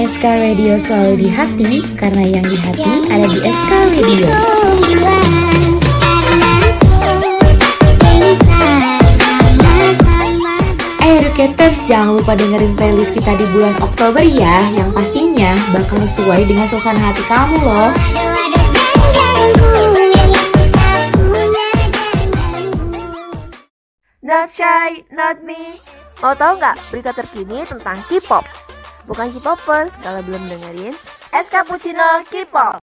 [0.00, 4.26] SK Radio selalu di hati karena yang di hati ada di SK Radio.
[11.04, 16.48] Eh, Educators, jangan lupa dengerin playlist kita di bulan Oktober ya, yang pastinya bakal sesuai
[16.48, 17.92] dengan suasana hati kamu loh.
[24.24, 25.76] Not shy, not me.
[26.24, 28.69] Mau tau nggak berita terkini tentang K-pop?
[29.08, 30.94] Bukan K-popers kalau belum dengerin
[31.30, 32.80] Escapuccino K-pop.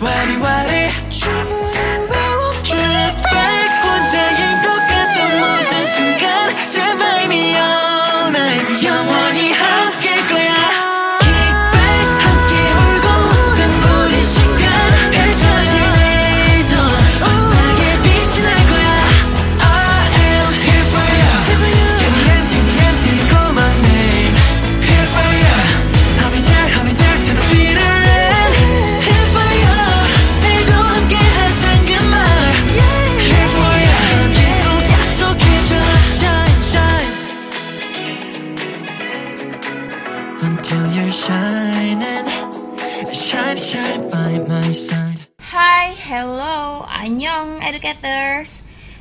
[0.00, 0.37] When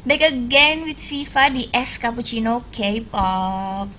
[0.08, 3.92] Back again with Viva di Es Cappuccino K-pop.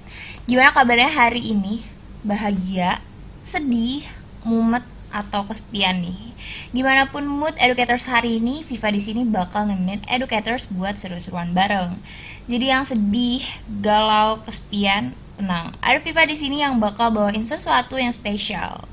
[0.49, 1.85] Gimana kabarnya hari ini?
[2.25, 3.05] Bahagia,
[3.45, 4.09] sedih,
[4.41, 6.33] mumet, atau kesepian nih.
[6.73, 12.01] Gimana pun mood educators hari ini, Viva di sini bakal nemenin educators buat seru-seruan bareng.
[12.49, 15.77] Jadi yang sedih, galau, kesepian, tenang.
[15.85, 18.89] Ada Viva di sini yang bakal bawain sesuatu yang spesial.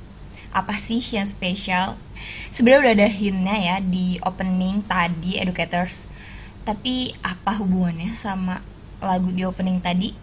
[0.52, 1.96] Apa sih yang spesial?
[2.52, 6.12] Sebenarnya udah ada hintnya ya di opening tadi educators
[6.66, 8.60] tapi apa hubungannya sama
[8.98, 10.18] lagu di opening tadi?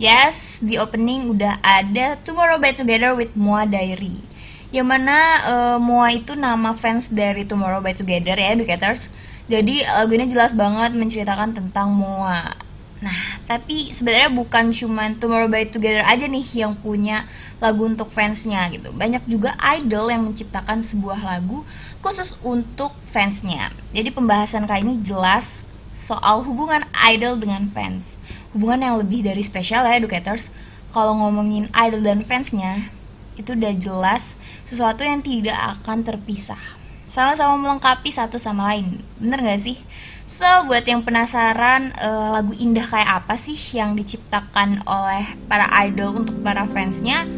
[0.00, 4.24] Yes, di opening udah ada Tomorrow by Together with Moa Diary.
[4.72, 9.12] Yang mana uh, Moa itu nama fans dari Tomorrow by Together ya, Educators.
[9.52, 12.56] Jadi lagu ini jelas banget menceritakan tentang Moa.
[13.04, 17.28] Nah, tapi sebenarnya bukan cuman Tomorrow by Together aja nih yang punya
[17.60, 18.96] lagu untuk fansnya gitu.
[18.96, 21.68] Banyak juga idol yang menciptakan sebuah lagu
[22.02, 23.70] khusus untuk fansnya.
[23.94, 25.62] Jadi pembahasan kali ini jelas
[25.94, 28.10] soal hubungan idol dengan fans.
[28.52, 30.50] Hubungan yang lebih dari spesial ya educators.
[30.92, 32.92] Kalau ngomongin idol dan fansnya,
[33.38, 34.20] itu udah jelas
[34.68, 36.60] sesuatu yang tidak akan terpisah.
[37.08, 39.80] Sama-sama melengkapi satu sama lain, bener gak sih?
[40.28, 46.24] So, buat yang penasaran uh, lagu indah kayak apa sih yang diciptakan oleh para idol
[46.24, 47.28] untuk para fansnya,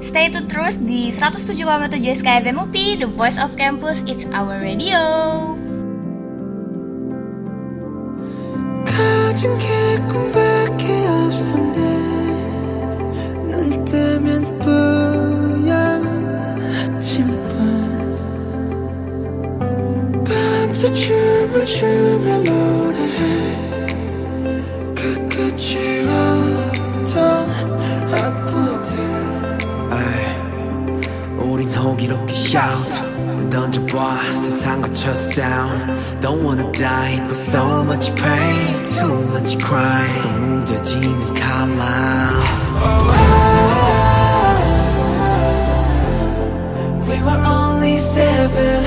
[0.00, 5.56] stay tune terus di 107,7 SKFM UPI, The Voice of Campus, It's Our Radio.
[8.84, 9.66] 가진 게
[10.08, 11.76] 꿈밖에 없었네
[13.50, 15.70] 눈 뜨면 뿌연
[16.96, 17.36] 아침밤
[20.24, 23.69] 밤새 춤을 추며 노래해
[35.00, 41.34] 세상 거쳐 sound Don't wanna die but so much pain Too much crying So 무뎌지는
[41.34, 41.82] 칼라
[47.08, 48.84] We were only seven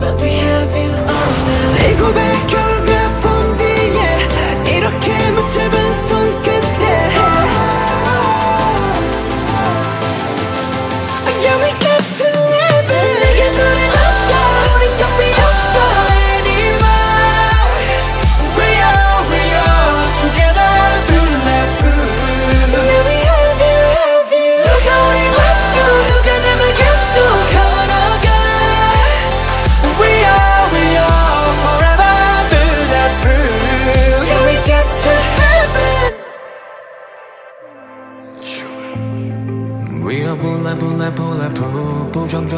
[0.00, 5.79] But we have you all now 내 고백 결과 본 뒤에 이렇게 붙잡은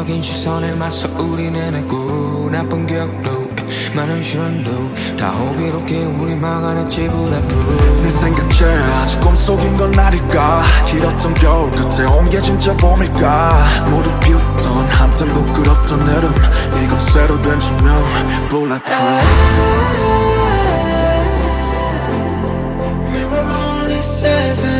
[0.03, 3.47] 부정적인 시선에 맞서 우리는 했고 나쁜 기억도
[3.95, 4.71] 많은 시련도
[5.17, 8.65] 다 호기롭게 우리 막아냈지 bulletproof 내 생각에
[9.01, 10.63] 아직 꿈속인 건 아닐까?
[10.87, 13.85] 길었던 겨울 끝에 온 게 진짜 봄일까?
[13.89, 16.33] 모두 비웃던 한땐 부끄럽던 여름
[16.83, 18.03] 이건 새로 된 조명
[18.49, 19.27] Bulletproof
[23.13, 23.47] We were
[23.79, 24.72] only seven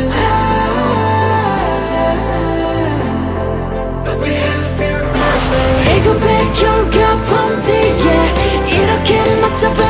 [7.34, 8.34] 손 뒤에
[8.68, 9.83] 이렇게 맞춰봐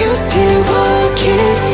[0.00, 1.71] used to walking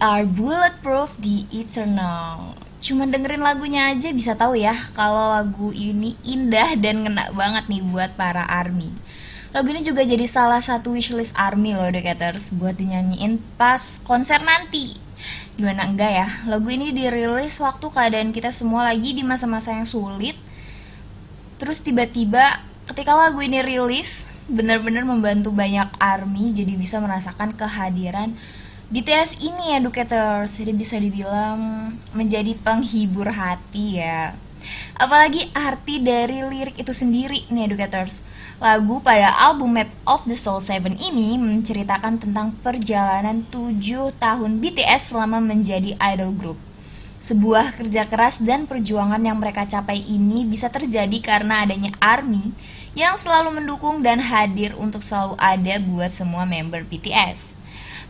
[0.00, 2.56] Are Bulletproof di Eternal.
[2.80, 7.84] Cuman dengerin lagunya aja bisa tahu ya kalau lagu ini indah dan ngena banget nih
[7.84, 8.88] buat para ARMY.
[9.52, 14.96] Lagu ini juga jadi salah satu wishlist ARMY loh Decaters buat dinyanyiin pas konser nanti.
[15.60, 16.28] Gimana enggak ya?
[16.48, 20.40] Lagu ini dirilis waktu keadaan kita semua lagi di masa-masa yang sulit.
[21.60, 28.40] Terus tiba-tiba ketika lagu ini rilis benar-benar membantu banyak ARMY jadi bisa merasakan kehadiran
[28.90, 34.34] BTS ini educators jadi bisa dibilang menjadi penghibur hati ya
[34.98, 38.18] Apalagi arti dari lirik itu sendiri nih educators.
[38.58, 43.78] Lagu pada album Map of the Soul 7 ini menceritakan tentang perjalanan 7
[44.18, 46.58] tahun BTS selama menjadi idol group.
[47.22, 52.50] Sebuah kerja keras dan perjuangan yang mereka capai ini bisa terjadi karena adanya ARMY
[52.98, 57.49] yang selalu mendukung dan hadir untuk selalu ada buat semua member BTS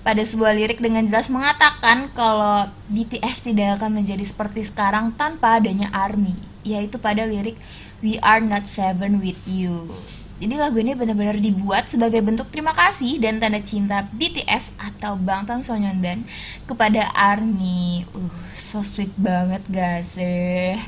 [0.01, 5.93] pada sebuah lirik dengan jelas mengatakan kalau BTS tidak akan menjadi seperti sekarang tanpa adanya
[5.93, 7.61] ARMY, yaitu pada lirik
[8.01, 9.93] We Are Not Seven With You.
[10.41, 15.61] Jadi lagu ini benar-benar dibuat sebagai bentuk terima kasih dan tanda cinta BTS atau Bangtan
[15.61, 16.25] Sonyeondan
[16.65, 18.09] kepada ARMY.
[18.17, 20.17] Uh, so sweet banget guys.
[20.17, 20.81] Eh.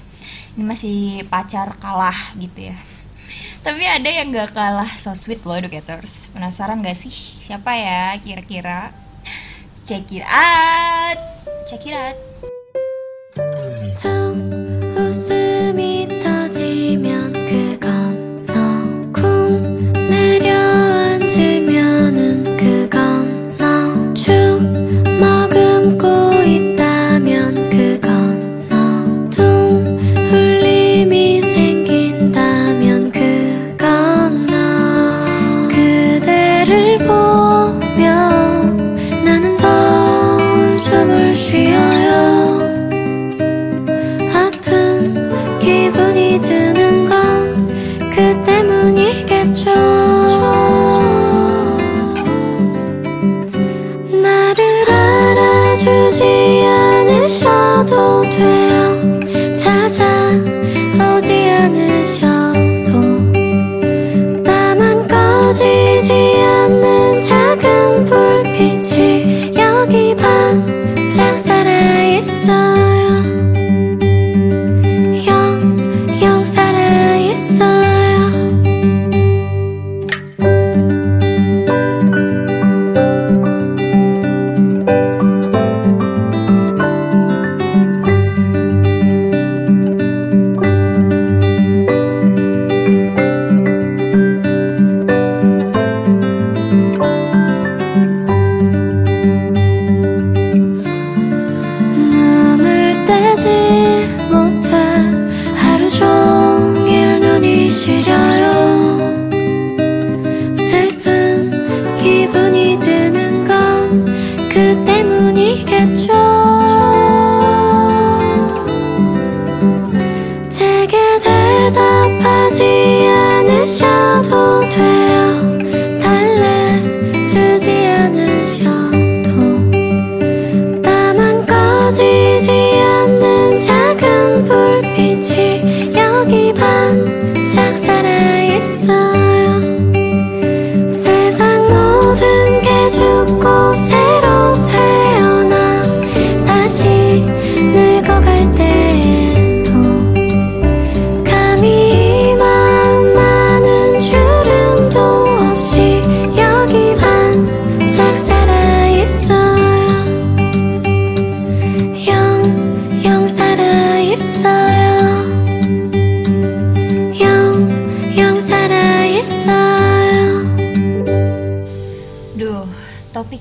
[0.56, 2.76] Ini masih pacar kalah gitu ya.
[3.62, 6.26] Tapi ada yang gak kalah so sweet loh educators.
[6.34, 8.90] Penasaran gak sih siapa ya kira-kira?
[9.86, 11.18] Check it out.
[11.70, 12.31] Check it out.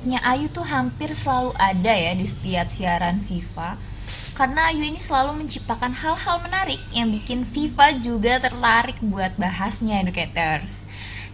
[0.02, 3.78] Topiknya Ayu tuh hampir selalu ada ya di setiap siaran FIFA.
[4.34, 10.74] Karena Ayu ini selalu menciptakan hal-hal menarik yang bikin FIFA juga tertarik buat bahasnya educators.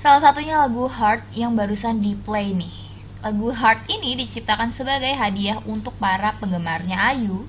[0.04, 2.76] Salah satunya lagu Heart yang barusan di play nih.
[3.24, 7.48] Lagu Heart ini diciptakan sebagai hadiah untuk para penggemarnya Ayu.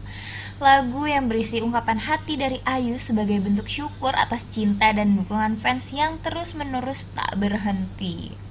[0.63, 5.91] Lagu yang berisi ungkapan hati dari Ayu sebagai bentuk syukur atas cinta dan dukungan fans
[5.91, 8.48] yang terus-menerus tak berhenti.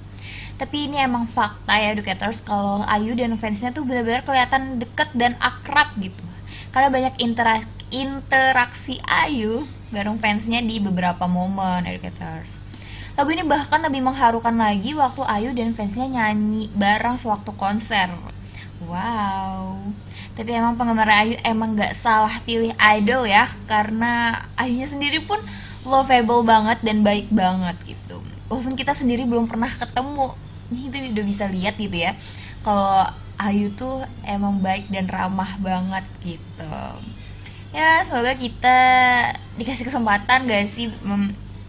[0.58, 5.38] Tapi ini emang fakta ya educators kalau Ayu dan fansnya tuh benar-benar kelihatan deket dan
[5.38, 6.18] akrab gitu.
[6.74, 12.58] Karena banyak intera- interaksi Ayu bareng fansnya di beberapa momen educators.
[13.14, 18.10] Lagu ini bahkan lebih mengharukan lagi waktu Ayu dan fansnya nyanyi bareng sewaktu konser.
[18.82, 19.78] Wow.
[20.38, 25.42] Tapi emang penggemar Ayu emang gak salah pilih idol ya Karena Ayunya sendiri pun
[25.82, 30.38] lovable banget dan baik banget gitu Walaupun kita sendiri belum pernah ketemu
[30.68, 32.12] ini kita udah bisa lihat gitu ya
[32.60, 33.08] kalau
[33.38, 36.76] Ayu tuh emang baik dan ramah banget gitu.
[37.70, 38.78] Ya semoga kita
[39.54, 40.90] dikasih kesempatan gak sih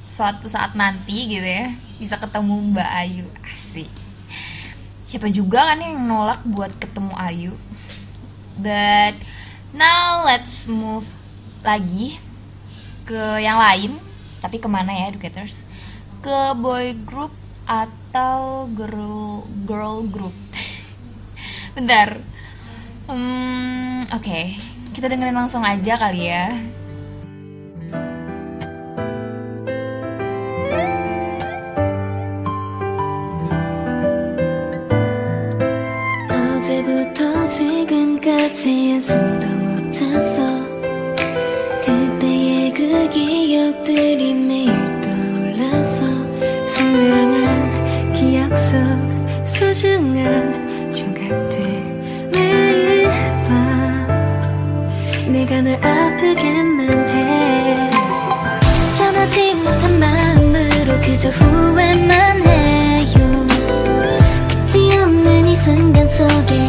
[0.10, 3.26] suatu saat nanti gitu ya bisa ketemu Mbak Ayu.
[3.46, 3.92] Asik.
[5.06, 7.54] Siapa juga kan yang nolak buat ketemu Ayu.
[8.58, 9.22] But
[9.72, 11.06] now let's move
[11.62, 12.18] lagi
[13.06, 14.02] ke yang lain
[14.42, 15.68] tapi ke mana ya educators?
[16.26, 17.32] Ke boy group
[17.70, 20.34] atau atau girl girl group.
[21.78, 22.18] Bentar.
[23.06, 24.26] Hmm, oke.
[24.26, 24.58] Okay.
[24.98, 26.58] kita dengerin langsung aja kali ya.
[55.62, 57.90] 날 아프게만 해.
[58.98, 63.48] 전하지 못한 마음으로 그저 후회만 해요.
[64.50, 66.69] 그치 않는 이 순간 속에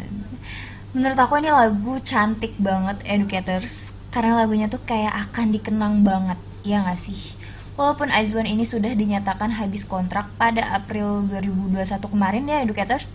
[0.00, 0.12] kan.
[0.96, 3.92] Menurut aku ini lagu cantik banget educators.
[4.10, 7.38] Karena lagunya tuh kayak akan dikenang banget ya gak sih?
[7.78, 13.06] Walaupun Aizwan ini sudah dinyatakan habis kontrak pada April 2021 kemarin ya educators.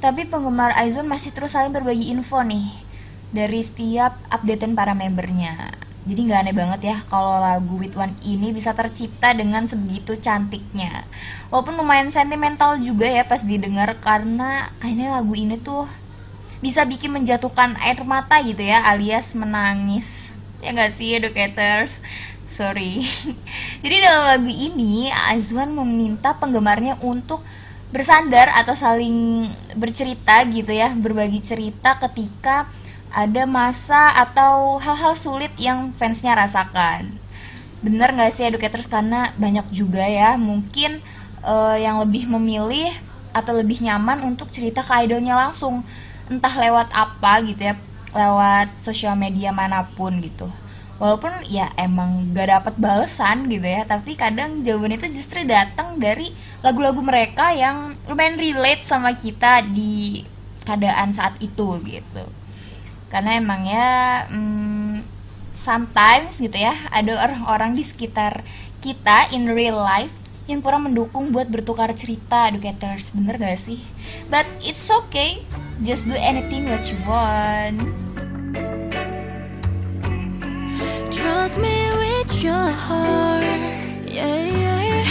[0.00, 2.70] Tapi penggemar Aizwan masih terus saling berbagi info nih
[3.28, 5.74] dari setiap updatean para membernya.
[6.08, 11.04] Jadi nggak aneh banget ya kalau lagu With One ini bisa tercipta dengan segitu cantiknya.
[11.52, 15.84] Walaupun lumayan sentimental juga ya pas didengar karena kayaknya lagu ini tuh
[16.58, 20.30] bisa bikin menjatuhkan air mata gitu ya alias menangis.
[20.58, 21.94] Ya gak sih educators?
[22.48, 23.06] Sorry.
[23.84, 27.44] Jadi dalam lagu ini Azwan meminta penggemarnya untuk
[27.88, 32.68] bersandar atau saling bercerita gitu ya berbagi cerita ketika
[33.08, 37.16] ada masa atau hal-hal sulit yang fansnya rasakan.
[37.80, 38.90] Bener gak sih educators?
[38.90, 41.00] Karena banyak juga ya mungkin
[41.46, 42.90] uh, yang lebih memilih
[43.30, 45.86] atau lebih nyaman untuk cerita ke idolnya langsung
[46.28, 47.74] entah lewat apa gitu ya
[48.12, 50.48] lewat sosial media mana pun gitu.
[50.98, 56.34] Walaupun ya emang gak dapat balesan gitu ya tapi kadang jawaban itu justru datang dari
[56.58, 60.26] lagu-lagu mereka yang lumayan relate sama kita di
[60.66, 62.24] keadaan saat itu gitu.
[63.08, 63.88] Karena emang ya
[64.28, 65.06] hmm,
[65.54, 68.42] sometimes gitu ya ada orang-orang di sekitar
[68.78, 70.12] kita in real life
[70.47, 73.79] yang kurang mendukung buat bertukar cerita educators bener gak sih
[74.27, 75.43] but it's okay
[75.83, 77.79] just do anything what you want
[81.13, 83.43] Trust me with your heart,
[84.05, 85.05] yeah, yeah.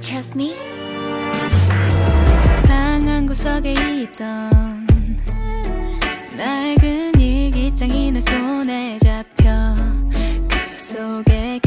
[0.00, 0.56] Trust me.
[2.66, 4.50] 방 한 구석에 있던
[6.36, 9.74] 낡은 일기장이 내 손에 잡혀
[10.48, 11.60] 그 속에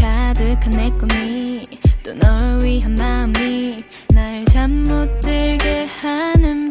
[0.46, 1.66] 가득한 내 꿈이
[2.04, 3.82] 또 널 위한 마음이
[4.14, 6.70] 날 잠 못 들게 하는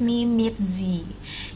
[0.00, 1.04] Me Mitzi.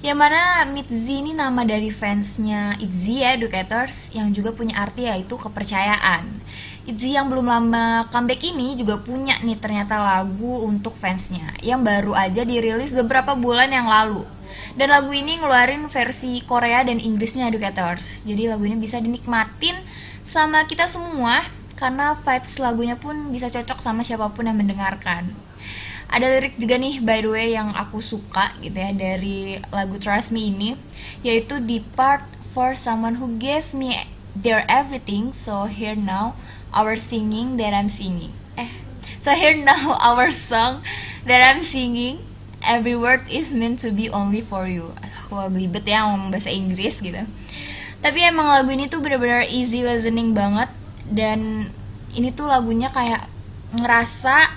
[0.01, 5.37] Yang mana Mitzi ini nama dari fansnya Itzy ya, Educators, yang juga punya arti yaitu
[5.37, 6.41] kepercayaan.
[6.89, 12.17] Itzy yang belum lama comeback ini juga punya nih ternyata lagu untuk fansnya yang baru
[12.17, 14.25] aja dirilis beberapa bulan yang lalu.
[14.75, 18.25] Dan lagu ini ngeluarin versi Korea dan Inggrisnya Educators.
[18.25, 19.77] Jadi lagu ini bisa dinikmatin
[20.25, 21.43] sama kita semua
[21.81, 25.50] karena vibes lagunya pun bisa cocok sama siapa pun yang mendengarkan
[26.11, 30.35] ada lirik juga nih by the way yang aku suka gitu ya dari lagu Trust
[30.35, 30.75] Me ini
[31.23, 33.95] yaitu di part for someone who gave me
[34.35, 36.35] their everything so here now
[36.75, 38.35] our singing that I'm singing.
[38.59, 38.71] Eh
[39.23, 40.83] so here now our song
[41.27, 42.27] that I'm singing
[42.67, 44.91] every word is meant to be only for you.
[44.99, 47.23] Aku belibet ya ngomong bahasa Inggris gitu.
[48.01, 50.73] Tapi emang lagu ini tuh bener-bener easy listening banget
[51.07, 51.71] dan
[52.17, 53.29] ini tuh lagunya kayak
[53.77, 54.51] ngerasa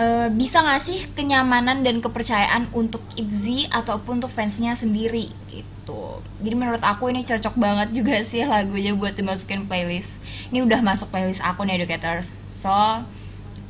[0.00, 6.24] eh, bisa ngasih kenyamanan dan kepercayaan untuk ITZY ataupun untuk fansnya sendiri gitu.
[6.40, 10.16] Jadi menurut aku ini cocok banget juga sih lagunya buat dimasukin playlist.
[10.48, 12.32] Ini udah masuk playlist aku nih educators.
[12.56, 12.72] So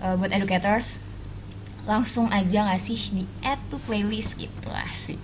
[0.00, 1.02] eh, buat educators
[1.88, 5.18] langsung aja ngasih di add to playlist gitu asik.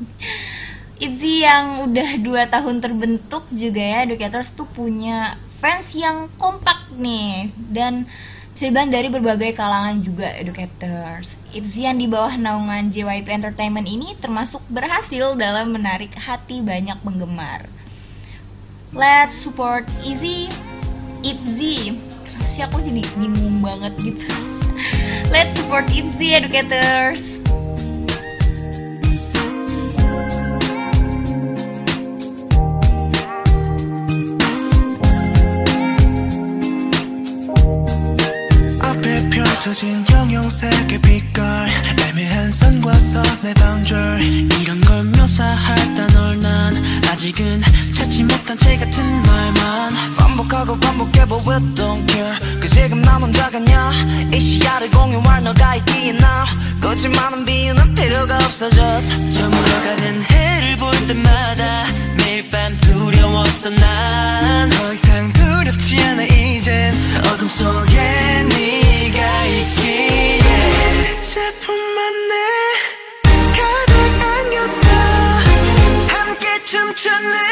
[0.96, 7.52] ITZY yang udah 2 tahun terbentuk juga ya educators tuh punya fans yang kompak nih
[7.68, 8.08] dan
[8.56, 11.36] bisa dari berbagai kalangan juga educators.
[11.52, 17.68] ITZY yang di bawah naungan JYP Entertainment ini termasuk berhasil dalam menarik hati banyak penggemar.
[18.96, 20.48] Let's support Izzy,
[21.20, 22.00] ITZY.
[22.00, 24.24] Kenapa sih aku jadi bingung banget gitu?
[25.36, 27.35] Let's support ITZY educators.
[39.66, 41.68] 멈춰진 형형색의 빛깔
[42.08, 44.22] 애매한 선과 선의 방절.
[44.60, 46.76] 이런 걸 묘사할 단어를 난
[47.10, 47.62] 아직은
[47.94, 49.94] 찾지 못한 제 같은 말만.
[50.18, 52.36] 반복하고 반복해보 it don't care.
[52.60, 53.92] 그 지금 난 혼자 가냐?
[54.32, 56.44] 이 시야를 공유할 너가 있기에 now
[56.82, 61.86] 거짓말은 비유는 필요가 없어졌어 저물어가는 해를 볼 때마다
[62.18, 66.94] 매일 밤 두려웠어 난 더 이상 두렵지 않아 이젠.
[67.32, 67.96] 어둠 속에
[68.48, 69.85] 네가 있기에
[71.20, 72.34] 제품만 내
[73.56, 74.88] 가득 안겨서
[76.08, 77.45] 함께 춤추는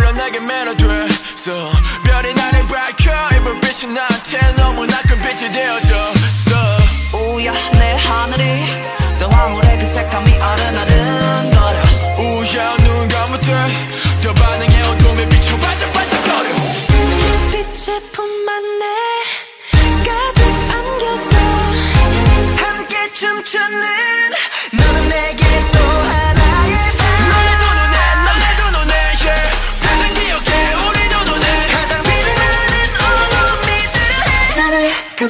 [0.00, 1.70] 려 내게 매너돼서
[2.04, 5.87] 별이 나를 밝혀 이 불빛이 나한테 너무나 큰 빛이 되어줘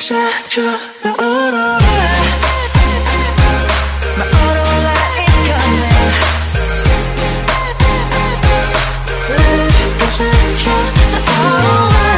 [0.09, 0.67] 사주로
[1.03, 1.77] 울어라
[4.17, 5.85] My aurora is coming
[9.29, 10.65] 내가 사줘
[11.13, 12.09] My aurora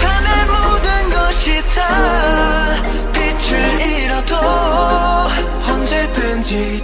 [0.00, 1.76] 밤의 모든 것이 다
[3.12, 3.52] 빛을
[3.82, 4.32] 잃어도
[5.68, 6.82] 언제든지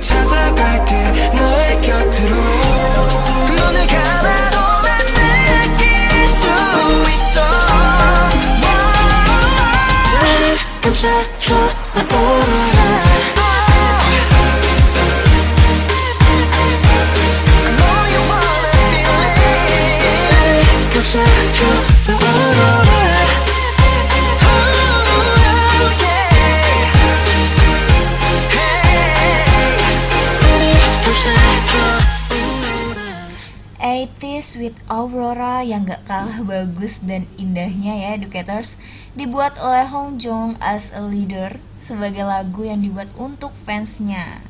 [36.44, 38.74] bagus dan indahnya ya educators.
[39.16, 44.44] Dibuat oleh Hong Jong as a leader sebagai lagu yang dibuat untuk fansnya.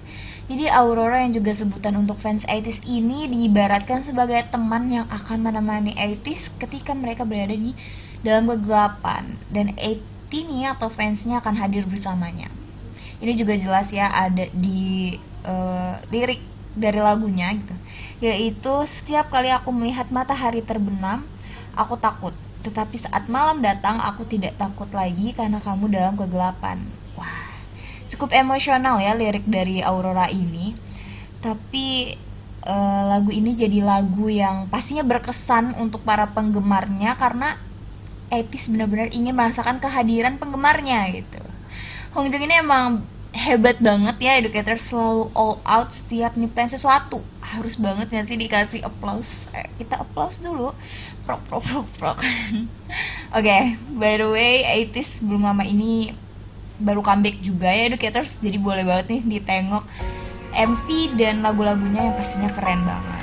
[0.51, 5.95] Jadi Aurora yang juga sebutan untuk fans 80s ini diibaratkan sebagai teman yang akan menemani
[5.95, 7.71] 80s ketika mereka berada di
[8.27, 9.39] dalam kegelapan.
[9.47, 10.03] Dan 80
[10.35, 12.51] ini atau fansnya akan hadir bersamanya.
[13.23, 15.15] Ini juga jelas ya ada di
[15.47, 16.43] eh, lirik
[16.75, 17.75] dari lagunya gitu.
[18.19, 21.23] Yaitu setiap kali aku melihat matahari terbenam
[21.79, 22.35] Aku takut,
[22.67, 26.83] tetapi saat malam datang aku tidak takut lagi karena kamu dalam kegelapan.
[27.15, 27.51] Wah,
[28.11, 30.75] cukup emosional ya lirik dari Aurora ini.
[31.41, 32.15] Tapi
[32.67, 37.57] uh, lagu ini jadi lagu yang pastinya berkesan untuk para penggemarnya karena
[38.31, 41.43] Etis benar-benar ingin merasakan kehadiran penggemarnya gitu.
[42.15, 48.11] Hongjung ini emang hebat banget ya educator selalu all out setiap nyiptain sesuatu harus banget
[48.11, 50.75] nggak sih dikasih applause eh, kita applause dulu
[51.27, 52.19] prok prok prok prok.
[52.25, 53.63] Oke okay,
[53.95, 56.15] by the way 80s belum lama ini
[56.81, 58.41] baru comeback juga ya Educators.
[58.41, 59.85] Jadi boleh banget nih ditengok
[60.51, 63.19] MV dan lagu-lagunya yang pastinya keren banget.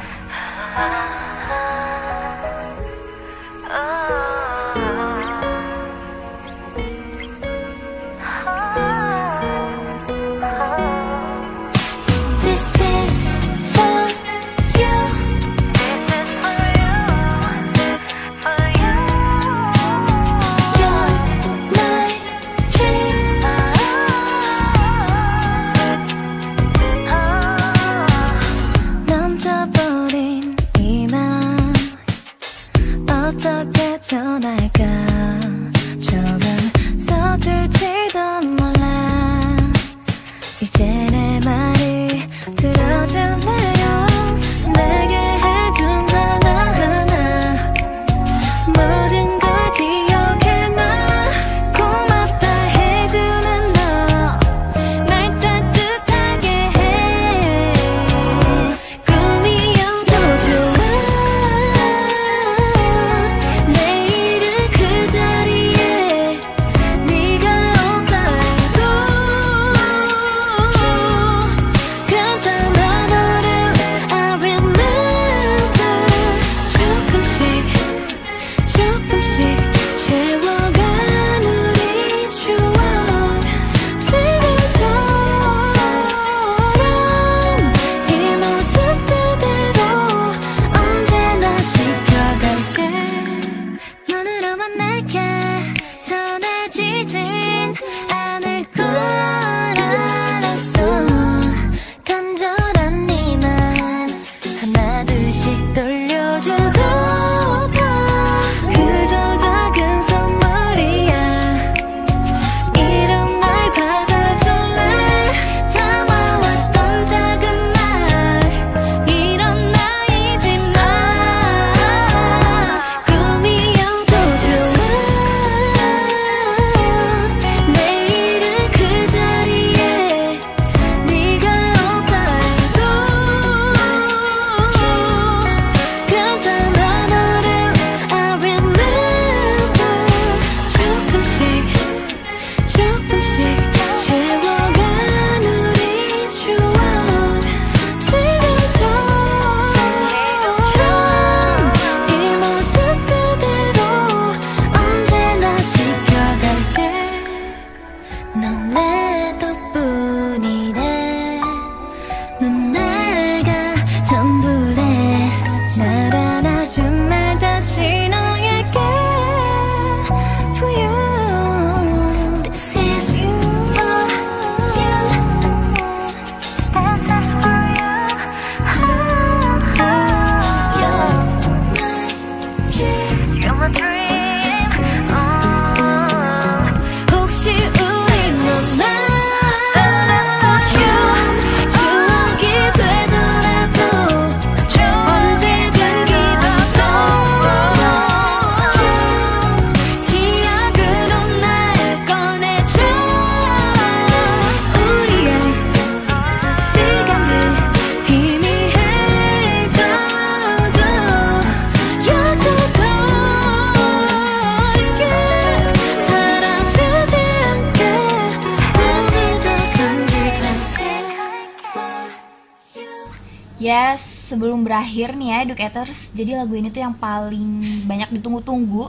[223.67, 228.87] Yes, sebelum berakhir nih ya Educators Jadi lagu ini tuh yang paling banyak ditunggu-tunggu.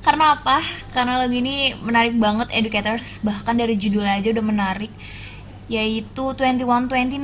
[0.00, 0.64] Karena apa?
[0.96, 4.88] Karena lagu ini menarik banget ya, Educators Bahkan dari judul aja udah menarik.
[5.68, 7.20] Yaitu 2129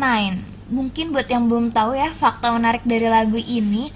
[0.68, 3.88] Mungkin buat yang belum tahu ya Fakta menarik dari lagu ini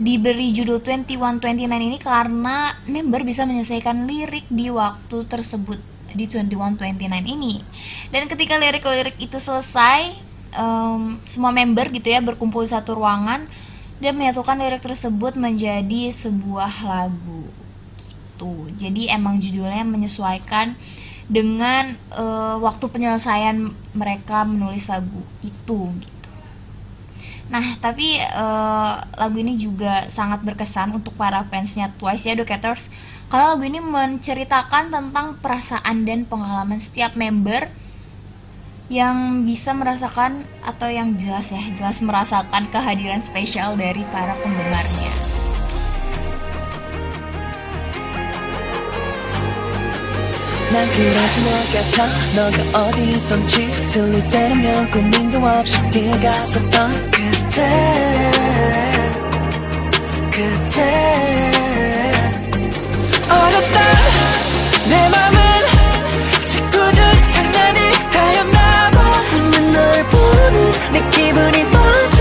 [0.00, 5.76] Diberi judul 2129 ini karena member bisa menyelesaikan lirik di waktu tersebut
[6.16, 7.60] di 2129 ini.
[8.08, 13.46] Dan ketika lirik-lirik itu selesai um, semua member gitu ya berkumpul satu ruangan
[14.00, 17.44] dan menyatukan lirik tersebut menjadi sebuah lagu
[18.08, 18.72] gitu.
[18.80, 20.72] Jadi emang judulnya menyesuaikan
[21.30, 26.30] dengan uh, waktu penyelesaian mereka menulis lagu itu gitu.
[27.50, 32.88] Nah, tapi uh, lagu ini juga sangat berkesan untuk para fansnya Twice ya Educators.
[33.30, 37.70] Kalau lagu ini menceritakan tentang perasaan dan pengalaman setiap member
[38.89, 45.25] yang bisa merasakan atau yang jelas ya jelas merasakan kehadiran spesial dari para penggemarnya.
[50.75, 51.97] 난 그래도 너 같아
[52.35, 58.31] 너가 어디 있던지 들릴 때라면 고민도 없이 뛰어갔었던 그때
[60.31, 61.51] 그때
[63.29, 63.79] 어렵다
[64.89, 65.48] 내 맘은 짓궂은
[71.30, 72.16] 기분이 뭐지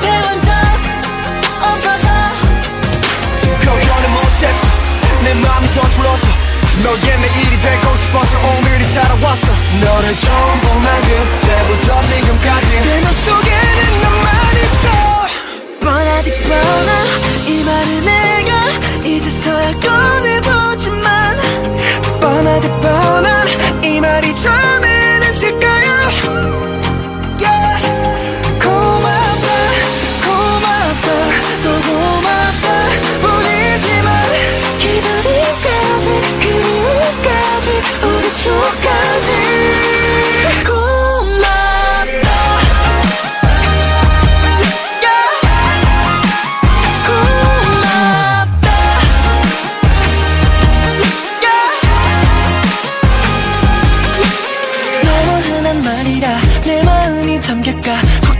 [0.00, 0.50] 배운 적
[1.60, 2.08] 없어서.
[3.60, 4.66] 표현을 못했어.
[5.22, 6.26] 내 마음이 서툴렀어
[6.82, 9.46] 너의 내일이 되고 싶어서 오늘이 살아왔어.
[9.82, 14.26] 너를 처음 본날 그때부터 지금까지 내 맘속에는 너만
[14.56, 14.88] 있어.
[15.80, 16.90] 뻔하디 뻔하
[17.46, 21.36] 이 말은 내가 이제서야 꺼내보지만.
[22.22, 23.46] 뻔하디 뻔한
[23.84, 24.48] 이 말이 처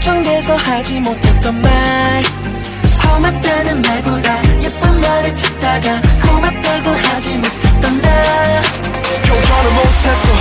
[0.01, 2.23] 걱정돼서 하지 못했던 말.
[3.03, 8.09] 고맙다는 말보다 예쁜 말을 찾다가 고맙다고 하지 못했던 나.
[9.27, 10.33] 표현을 못했어.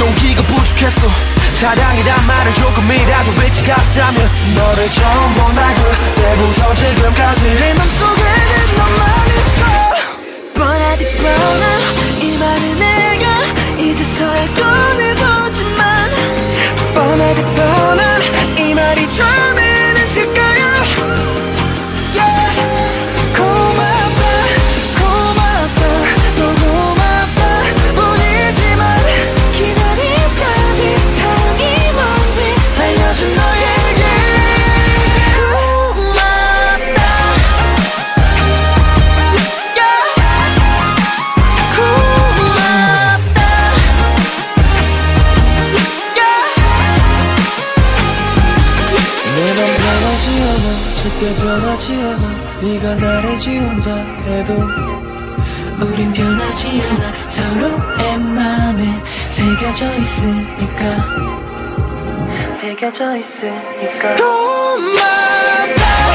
[0.00, 1.08] 용기가 부족했어.
[1.54, 7.44] 사랑이란 말을 조금이라도 외치 같다면 너를 처음 본날 그때부터 지금까지.
[7.44, 9.62] 내 맘속에는 너만 있어.
[10.54, 11.64] 뻔하디 뻔하
[12.20, 16.10] 이 말은 내가 이제서야 꺼내보지만.
[16.96, 18.23] 뻔하디 뻔한 이
[18.74, 19.63] 말이 처음에
[59.64, 60.82] 새겨져 있으니까.
[62.54, 64.14] 새겨져 있으니까.
[64.16, 66.13] 고맙다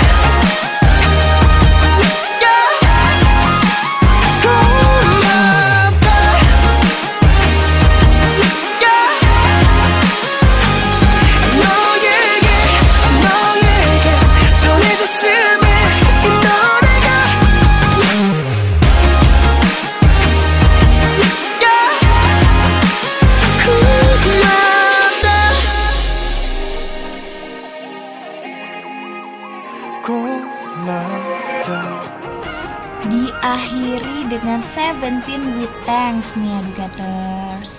[36.29, 37.71] Thanks nih Educators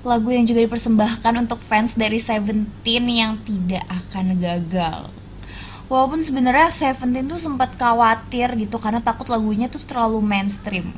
[0.00, 5.12] Lagu yang juga dipersembahkan untuk fans dari Seventeen yang tidak akan gagal
[5.92, 10.96] Walaupun sebenarnya Seventeen tuh sempat khawatir gitu karena takut lagunya tuh terlalu mainstream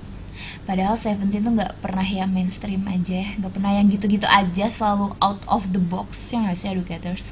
[0.63, 5.43] Padahal Seventeen tuh nggak pernah yang mainstream aja, nggak pernah yang gitu-gitu aja, selalu out
[5.51, 7.25] of the box yang nggak sih educators.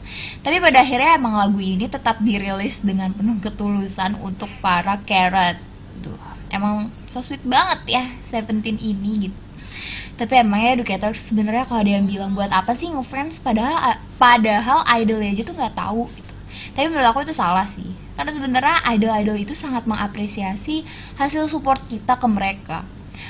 [0.43, 5.61] Tapi pada akhirnya emang lagu ini tetap dirilis dengan penuh ketulusan untuk para carrot.
[6.01, 9.39] Duh, emang so sweet banget ya Seventeen ini gitu.
[10.17, 15.21] Tapi emangnya educators sebenarnya kalau ada yang bilang buat apa sih ngefans padahal padahal idol
[15.21, 16.33] aja tuh nggak tahu gitu.
[16.73, 17.93] Tapi menurut aku itu salah sih.
[18.17, 20.89] Karena sebenarnya idol-idol itu sangat mengapresiasi
[21.21, 22.81] hasil support kita ke mereka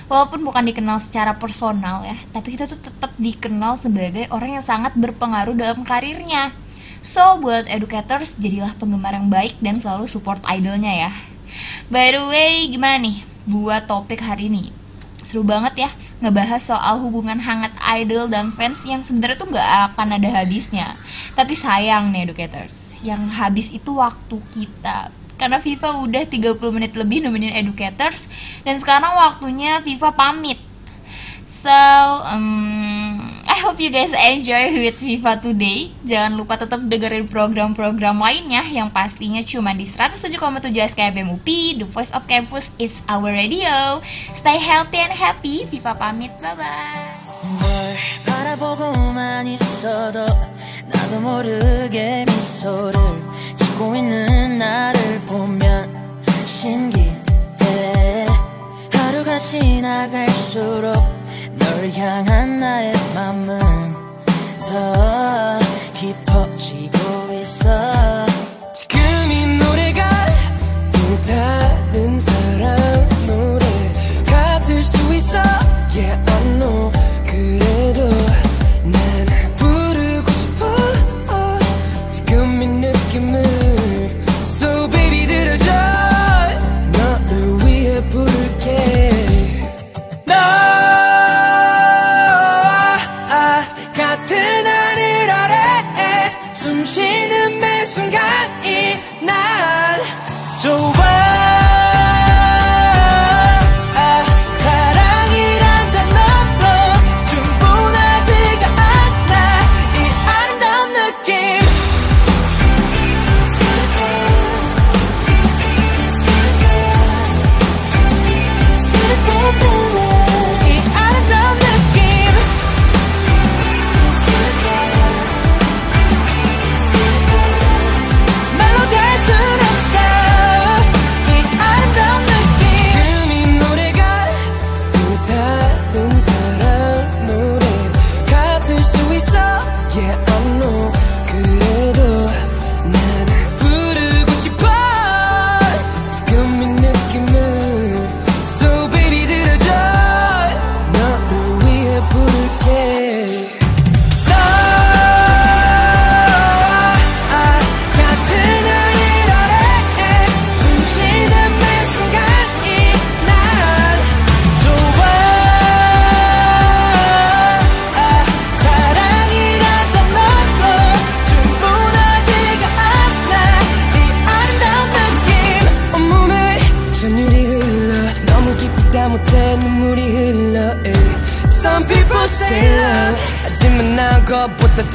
[0.07, 4.95] walaupun bukan dikenal secara personal ya tapi kita tuh tetap dikenal sebagai orang yang sangat
[4.95, 6.55] berpengaruh dalam karirnya
[7.03, 11.13] so buat educators jadilah penggemar yang baik dan selalu support idolnya ya
[11.93, 14.75] by the way gimana nih buat topik hari ini?
[15.23, 20.17] Seru banget ya ngebahas soal hubungan hangat idol dan fans yang sebenarnya tuh nggak akan
[20.17, 20.97] ada habisnya.
[21.37, 25.13] Tapi sayang nih educators yang habis itu waktu kita.
[25.37, 28.25] Karena FIFA udah 30 menit lebih nemenin educators
[28.65, 30.59] dan sekarang waktunya FIFA pamit.
[31.47, 31.71] So,
[32.27, 33.06] um,
[33.57, 35.89] I hope you guys enjoy with Viva Today.
[36.05, 40.37] Jangan lupa tetap dengerin program-program lainnya yang pastinya cuma di 107,7
[40.93, 41.41] SKFM
[41.81, 44.05] The Voice of Campus, It's Our Radio.
[44.37, 45.65] Stay healthy and happy.
[45.73, 47.17] Viva pamit, bye-bye.
[61.67, 63.59] 널 향한 나의 맘은
[64.69, 65.59] 더
[65.95, 68.27] 깊어지고 있어
[68.73, 69.01] 지금
[69.31, 70.09] 이 노래가
[70.93, 73.67] 또 다른 사람 노래
[74.25, 75.39] 같을 수 있어
[75.97, 76.26] yeah.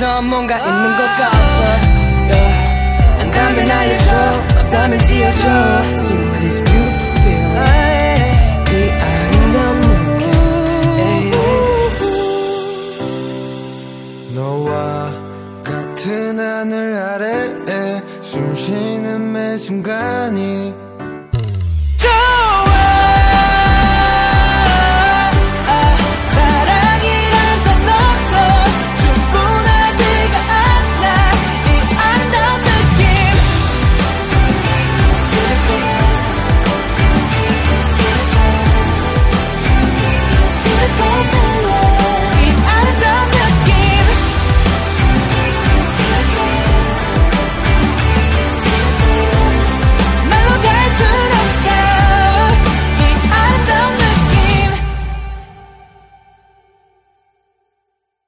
[0.02, 1.62] 더 뭔가 있는 것 같아
[2.26, 3.22] yeah.
[3.22, 4.16] 안다면 알려줘
[4.58, 5.48] 없다면 지어줘
[5.94, 7.01] So what is beautiful